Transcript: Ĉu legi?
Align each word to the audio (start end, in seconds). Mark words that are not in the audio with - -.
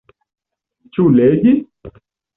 Ĉu 0.97 1.05
legi? 1.19 1.55